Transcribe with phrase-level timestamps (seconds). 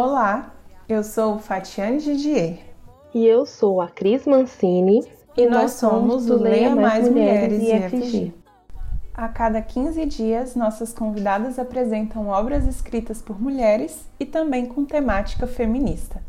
[0.00, 0.54] Olá,
[0.88, 2.60] eu sou Fatiane Didier.
[3.12, 5.04] E eu sou a Cris Mancini.
[5.36, 8.32] E, nós somos o Leia Mais Mulheres IFG.
[9.12, 15.48] A cada 15 dias, nossas convidadas apresentam obras escritas por mulheres e também com temática
[15.48, 16.22] feminista.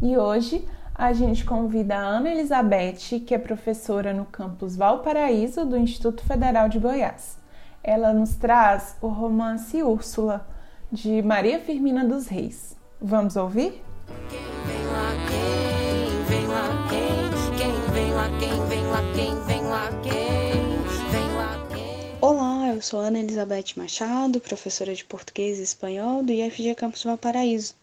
[0.00, 0.64] E hoje
[0.94, 6.68] a gente convida a Ana Elizabeth, que é professora no campus Valparaíso do Instituto Federal
[6.68, 7.36] de Goiás.
[7.82, 10.46] Ela nos traz o romance Úrsula,
[10.92, 12.78] de Maria Firmina dos Reis.
[13.02, 13.82] Vamos ouvir?
[14.28, 17.56] Quem vem lá, quem vem lá, quem?
[17.56, 21.10] Quem vem lá, quem vem lá, quem vem lá, quem?
[21.10, 22.18] Vem lá, quem?
[22.20, 27.74] Olá, eu sou Ana Elizabeth Machado, professora de português e espanhol do IFG Campus Valparaíso.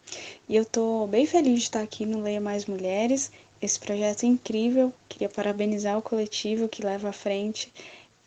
[0.48, 4.92] E eu tô bem feliz de estar aqui no Leia Mais Mulheres, esse projeto incrível.
[5.08, 7.72] Queria parabenizar o coletivo que leva à frente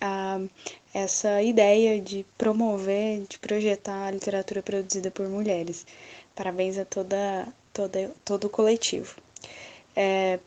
[0.01, 0.41] a
[0.93, 5.85] essa ideia de promover, de projetar a literatura produzida por mulheres.
[6.35, 9.15] Parabéns a toda, toda todo o coletivo.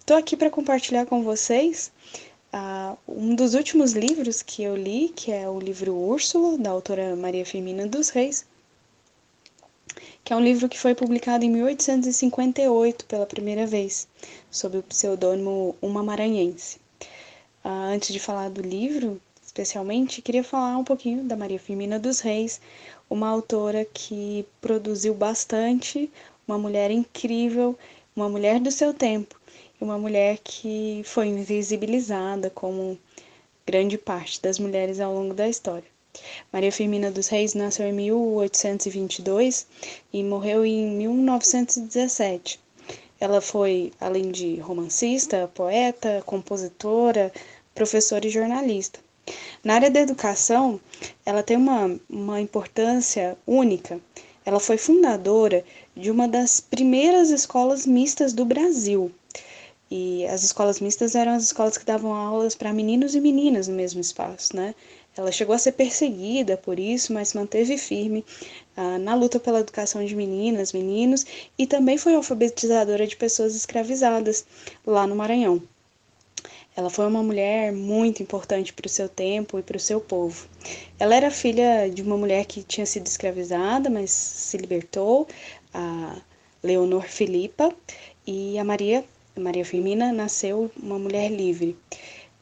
[0.01, 1.93] Estou aqui para compartilhar com vocês
[2.53, 7.17] ah, um dos últimos livros que eu li, que é o livro Úrsula, da autora
[7.17, 8.47] Maria Firmina dos Reis,
[10.23, 14.09] que é um livro que foi publicado em 1858 pela primeira vez,
[14.51, 16.79] sob o pseudônimo Uma Maranhense.
[17.63, 19.21] Ah, antes de falar do livro,
[19.55, 22.61] especialmente, queria falar um pouquinho da Maria Firmina dos Reis,
[23.09, 26.11] uma autora que produziu bastante,
[26.47, 27.79] uma mulher incrível,
[28.17, 29.41] uma mulher do seu tempo,
[29.81, 32.99] uma mulher que foi invisibilizada como
[33.65, 35.87] grande parte das mulheres ao longo da história.
[36.53, 39.69] Maria Firmina dos Reis nasceu em 1822
[40.13, 42.59] e morreu em 1917.
[43.21, 47.33] Ela foi, além de romancista, poeta, compositora,
[47.73, 49.04] professora e jornalista.
[49.63, 50.81] Na área da educação,
[51.25, 54.01] ela tem uma, uma importância única.
[54.45, 55.65] Ela foi fundadora
[55.97, 59.11] de uma das primeiras escolas mistas do Brasil.
[59.91, 63.75] E as escolas mistas eram as escolas que davam aulas para meninos e meninas no
[63.75, 64.75] mesmo espaço, né?
[65.17, 68.25] Ela chegou a ser perseguida por isso, mas manteve firme
[68.77, 71.25] ah, na luta pela educação de meninas, meninos
[71.57, 74.45] e também foi alfabetizadora de pessoas escravizadas
[74.85, 75.63] lá no Maranhão.
[76.77, 80.49] Ela foi uma mulher muito importante para o seu tempo e para o seu povo.
[80.99, 85.29] Ela era filha de uma mulher que tinha sido escravizada, mas se libertou,
[85.73, 86.17] a
[86.63, 87.73] Leonor Filipa,
[88.27, 89.05] e a Maria,
[89.37, 91.77] Maria Firmina, nasceu uma mulher livre.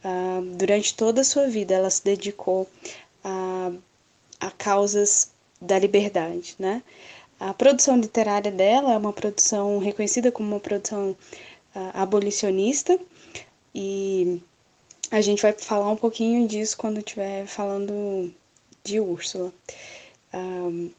[0.05, 2.67] Uh, durante toda a sua vida, ela se dedicou
[3.23, 3.71] a,
[4.41, 6.83] a causas da liberdade, né?
[7.39, 11.11] A produção literária dela é uma produção reconhecida como uma produção
[11.75, 12.99] uh, abolicionista
[13.75, 14.41] e
[15.11, 18.33] a gente vai falar um pouquinho disso quando estiver falando
[18.85, 19.53] de Úrsula.
[20.33, 20.91] Um,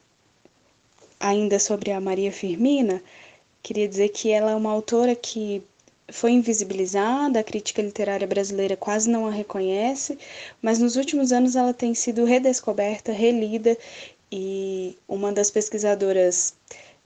[1.19, 3.01] ainda sobre a Maria Firmina,
[3.61, 5.63] queria dizer que ela é uma autora que
[6.11, 10.17] foi invisibilizada, a crítica literária brasileira quase não a reconhece,
[10.61, 13.77] mas nos últimos anos ela tem sido redescoberta, relida,
[14.31, 16.55] e uma das pesquisadoras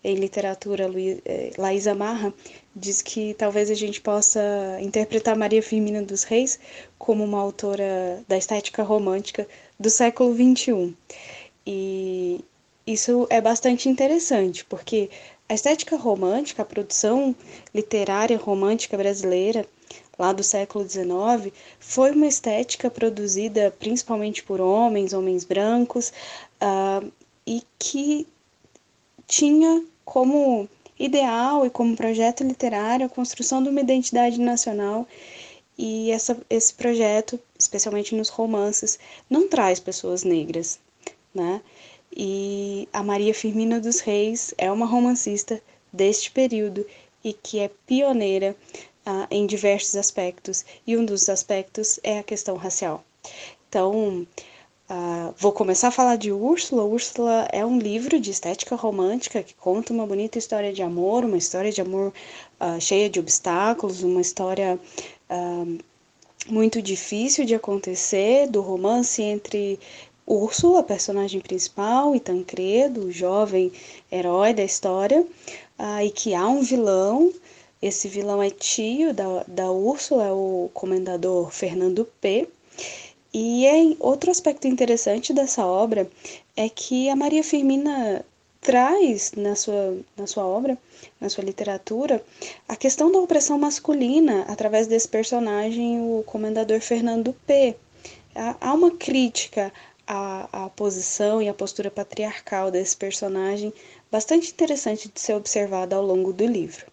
[0.04, 0.90] em literatura,
[1.26, 2.34] eh, Laísa Marra,
[2.78, 4.40] diz que talvez a gente possa
[4.82, 6.60] interpretar Maria Firmina dos Reis
[6.98, 9.48] como uma autora da estética romântica
[9.80, 10.96] do século XXI.
[11.66, 12.44] E
[12.86, 15.10] isso é bastante interessante, porque
[15.50, 17.36] a estética romântica, a produção
[17.74, 19.66] literária romântica brasileira,
[20.18, 26.12] lá do século XIX, foi uma estética produzida principalmente por homens, homens brancos,
[26.62, 27.12] uh,
[27.46, 28.28] e que
[29.28, 35.08] tinha como ideal e como projeto literário a construção de uma identidade nacional.
[35.78, 38.98] E essa, esse projeto, especialmente nos romances,
[39.30, 40.80] não traz pessoas negras,
[41.34, 41.62] né?
[42.16, 45.62] E a Maria Firmina dos Reis é uma romancista
[45.94, 46.86] deste período
[47.24, 48.56] e que é pioneira
[49.06, 53.04] uh, em diversos aspectos, e um dos aspectos é a questão racial.
[53.70, 54.26] Então,
[54.90, 56.84] uh, vou começar a falar de Úrsula.
[56.84, 61.38] Úrsula é um livro de estética romântica que conta uma bonita história de amor, uma
[61.38, 62.14] história de amor
[62.60, 64.80] uh, cheia de obstáculos, uma história
[66.48, 69.78] muito difícil de acontecer, do romance entre
[70.26, 73.72] Úrsula, personagem principal, e Tancredo, o jovem
[74.12, 75.26] herói da história,
[76.04, 77.34] e que há um vilão.
[77.82, 82.48] Esse vilão é tio da, da Úrsula, é o comendador Fernando P.
[83.40, 86.10] E é, outro aspecto interessante dessa obra
[86.56, 88.26] é que a Maria Firmina
[88.60, 90.76] traz na sua, na sua obra,
[91.22, 92.26] na sua literatura,
[92.68, 97.76] a questão da opressão masculina através desse personagem, o comendador Fernando P.
[98.60, 99.72] Há uma crítica
[100.08, 103.72] a, a posição e a postura patriarcal desse personagem,
[104.12, 106.88] bastante interessante de ser observada ao longo do livro.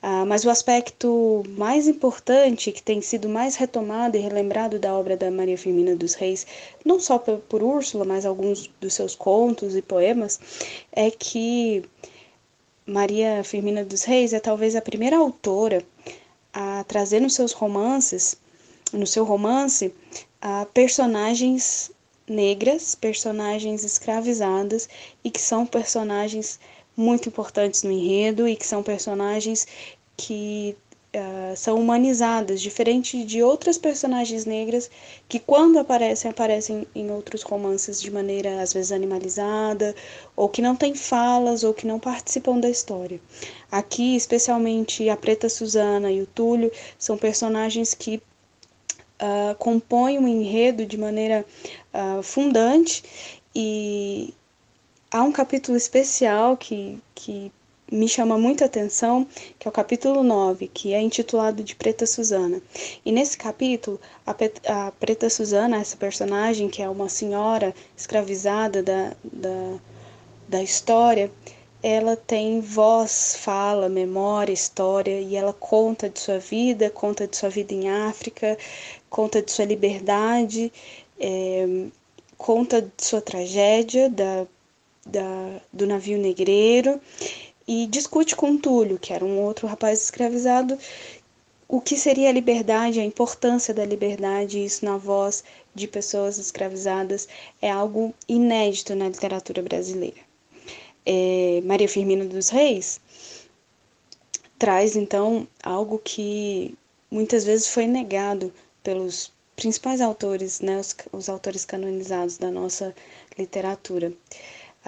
[0.00, 5.16] Ah, mas o aspecto mais importante, que tem sido mais retomado e relembrado da obra
[5.16, 6.46] da Maria Firmina dos Reis,
[6.84, 10.38] não só por, por Úrsula, mas alguns dos seus contos e poemas,
[10.92, 11.82] é que
[12.86, 15.84] Maria Firmina dos Reis é talvez a primeira autora
[16.52, 18.36] a trazer nos seus romances,
[18.92, 19.92] no seu romance,
[20.40, 21.90] a personagens
[22.28, 24.88] negras, personagens escravizadas
[25.24, 26.60] e que são personagens
[26.98, 29.68] muito importantes no enredo e que são personagens
[30.16, 30.76] que
[31.14, 34.90] uh, são humanizadas, diferente de outras personagens negras
[35.28, 39.94] que, quando aparecem, aparecem em outros romances de maneira às vezes animalizada,
[40.34, 43.20] ou que não têm falas, ou que não participam da história.
[43.70, 48.20] Aqui, especialmente a Preta Susana e o Túlio, são personagens que
[49.20, 51.44] Uh, compõem um enredo de maneira
[51.92, 53.02] uh, fundante
[53.52, 54.32] e,
[55.10, 57.50] há um capítulo especial que, que
[57.90, 59.26] me chama muita atenção,
[59.58, 62.60] que é o capítulo 9, que é intitulado de Preta Susana.
[63.04, 64.32] E nesse capítulo, a,
[64.66, 69.78] a Preta Susana, essa personagem, que é uma senhora escravizada da, da,
[70.48, 71.30] da história,
[71.82, 77.48] ela tem voz, fala, memória, história, e ela conta de sua vida, conta de sua
[77.48, 78.58] vida em África,
[79.08, 80.72] conta de sua liberdade,
[81.18, 81.86] é,
[82.36, 84.46] conta de sua tragédia, da
[85.08, 87.00] da, do navio negreiro
[87.66, 90.78] e discute com Túlio, que era um outro rapaz escravizado,
[91.68, 95.44] o que seria a liberdade, a importância da liberdade, isso na voz
[95.74, 97.28] de pessoas escravizadas
[97.60, 100.16] é algo inédito na literatura brasileira.
[101.04, 103.00] É, Maria Firmina dos Reis
[104.58, 106.74] traz então algo que
[107.10, 108.52] muitas vezes foi negado
[108.82, 112.94] pelos principais autores, né, os, os autores canonizados da nossa
[113.36, 114.12] literatura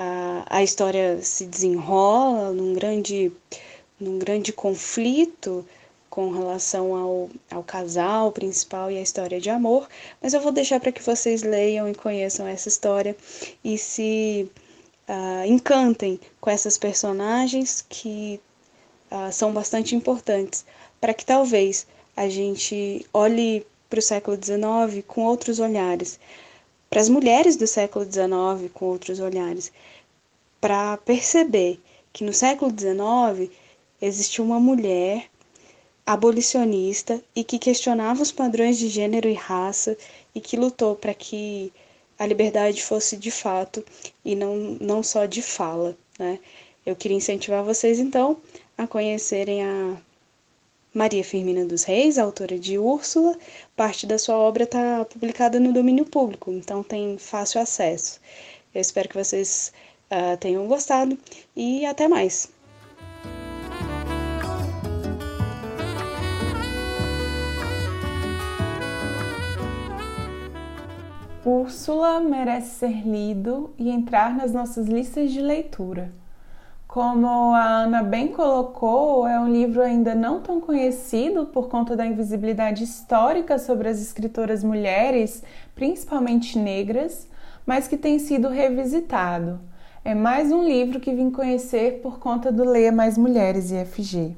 [0.00, 3.31] a, a história se desenrola num grande,
[4.00, 5.67] num grande conflito
[6.08, 9.87] com relação ao, ao casal principal e a história de amor,
[10.20, 13.14] mas eu vou deixar para que vocês leiam e conheçam essa história
[13.62, 14.50] e se
[15.06, 18.41] uh, encantem com essas personagens que
[19.11, 20.64] uh, são bastante importantes
[20.99, 21.87] para que talvez
[22.17, 26.19] a gente olhe para o século XIX com outros olhares,
[26.91, 29.73] para as mulheres do século XIX com outros olhares,
[30.61, 31.81] para perceber
[32.13, 33.49] que no século XIX
[34.03, 35.31] existiu uma mulher
[36.05, 39.97] abolicionista e que questionava os padrões de gênero e raça
[40.35, 41.73] e que lutou para que
[42.19, 43.85] a liberdade fosse de fato
[44.25, 45.97] e não, não só de fala.
[46.19, 46.41] Né?
[46.85, 48.37] Eu queria incentivar vocês então
[48.77, 49.97] a conhecerem a
[50.93, 53.39] Maria Firmina dos Reis, autora de Úrsula,
[53.77, 58.21] parte da sua obra está publicada no domínio público, então tem fácil acesso.
[58.75, 59.73] Eu espero que vocês
[60.11, 61.17] uh, tenham gostado
[61.55, 62.51] e até mais!
[71.45, 76.19] Úrsula merece ser lido e entrar nas nossas listas de leitura.
[76.91, 82.05] Como a Ana bem colocou, é um livro ainda não tão conhecido por conta da
[82.05, 87.29] invisibilidade histórica sobre as escritoras mulheres, principalmente negras,
[87.65, 89.61] mas que tem sido revisitado.
[90.05, 94.37] É mais um livro que vim conhecer por conta do Leia Mais Mulheres IFG.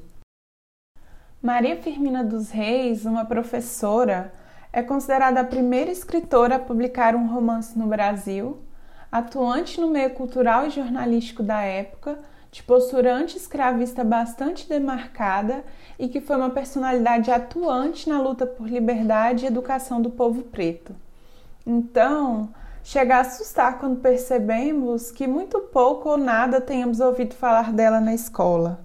[1.41, 4.31] Maria Firmina dos Reis, uma professora,
[4.71, 8.59] é considerada a primeira escritora a publicar um romance no Brasil,
[9.11, 15.63] atuante no meio cultural e jornalístico da época de postura anti-escravista bastante demarcada
[15.97, 20.95] e que foi uma personalidade atuante na luta por liberdade e educação do povo preto.
[21.65, 27.99] Então, chega a assustar quando percebemos que muito pouco ou nada tenhamos ouvido falar dela
[27.99, 28.81] na escola.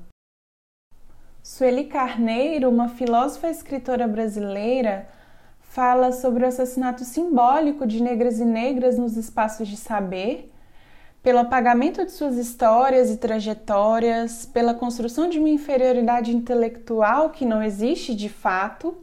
[1.43, 5.07] Sueli Carneiro, uma filósofa e escritora brasileira,
[5.61, 10.51] fala sobre o assassinato simbólico de negras e negras nos espaços de saber
[11.23, 17.63] pelo apagamento de suas histórias e trajetórias, pela construção de uma inferioridade intelectual que não
[17.63, 18.97] existe de fato,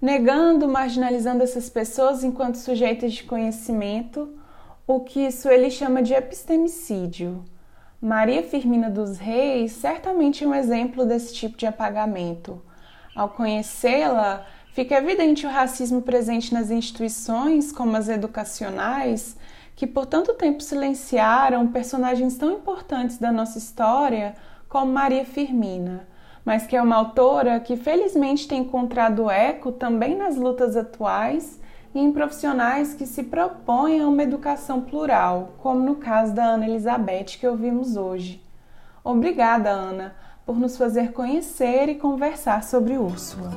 [0.00, 4.34] negando, marginalizando essas pessoas enquanto sujeitos de conhecimento,
[4.86, 7.44] o que isso ele chama de epistemicídio.
[8.00, 12.60] Maria Firmina dos Reis certamente é um exemplo desse tipo de apagamento.
[13.14, 19.36] Ao conhecê-la, fica evidente o racismo presente nas instituições, como as educacionais,
[19.80, 24.34] que por tanto tempo silenciaram personagens tão importantes da nossa história
[24.68, 26.06] como Maria Firmina,
[26.44, 31.58] mas que é uma autora que felizmente tem encontrado eco também nas lutas atuais
[31.94, 36.68] e em profissionais que se propõem a uma educação plural, como no caso da Ana
[36.68, 38.44] Elizabeth que ouvimos hoje.
[39.02, 43.50] Obrigada, Ana, por nos fazer conhecer e conversar sobre Úrsula.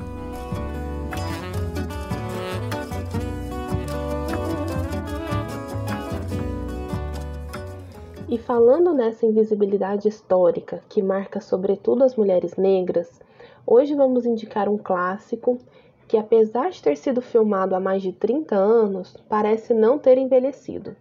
[8.34, 13.22] E falando nessa invisibilidade histórica que marca sobretudo as mulheres negras,
[13.63, 15.60] hoje vamos indicar um clássico
[16.08, 20.96] que, apesar de ter sido filmado há mais de 30 anos, parece não ter envelhecido.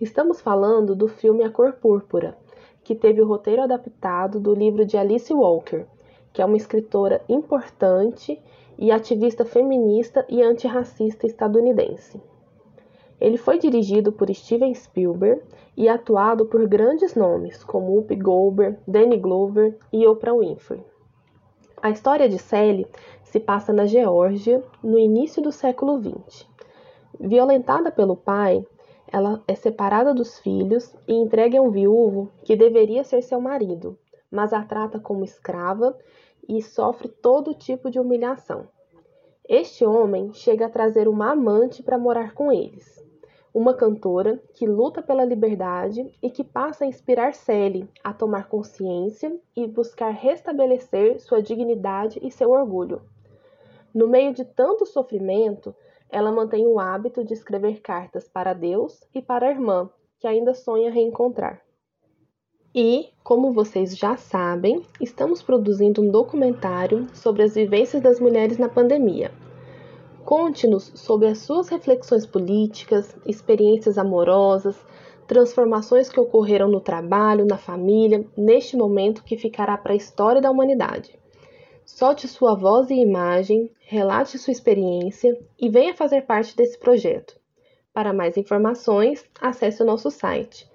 [0.00, 2.36] Estamos falando do filme A Cor Púrpura,
[2.82, 5.86] que teve o roteiro adaptado do livro de Alice Walker,
[6.32, 8.36] que é uma escritora importante
[8.76, 12.20] e ativista feminista e antirracista estadunidense.
[13.20, 15.42] Ele foi dirigido por Steven Spielberg
[15.76, 20.84] e atuado por grandes nomes como Whoopi Goldberg, Danny Glover e Oprah Winfrey.
[21.82, 22.86] A história de Sally
[23.24, 26.46] se passa na Geórgia no início do século XX.
[27.18, 28.64] Violentada pelo pai,
[29.08, 33.98] ela é separada dos filhos e entregue a um viúvo que deveria ser seu marido,
[34.30, 35.96] mas a trata como escrava
[36.48, 38.68] e sofre todo tipo de humilhação.
[39.48, 43.07] Este homem chega a trazer uma amante para morar com eles
[43.58, 49.36] uma cantora que luta pela liberdade e que passa a inspirar Sally a tomar consciência
[49.56, 53.02] e buscar restabelecer sua dignidade e seu orgulho.
[53.92, 55.74] No meio de tanto sofrimento,
[56.08, 60.54] ela mantém o hábito de escrever cartas para Deus e para a irmã, que ainda
[60.54, 61.60] sonha reencontrar.
[62.72, 68.68] E, como vocês já sabem, estamos produzindo um documentário sobre as vivências das mulheres na
[68.68, 69.32] pandemia,
[70.28, 74.76] Conte-nos sobre as suas reflexões políticas, experiências amorosas,
[75.26, 80.50] transformações que ocorreram no trabalho, na família, neste momento que ficará para a história da
[80.50, 81.18] humanidade.
[81.82, 87.34] Solte sua voz e imagem, relate sua experiência e venha fazer parte desse projeto.
[87.94, 90.68] Para mais informações, acesse o nosso site